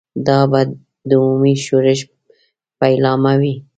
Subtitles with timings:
[0.27, 0.61] دا به
[1.07, 1.99] د عمومي ښورښ
[2.79, 3.55] پیلامه وي.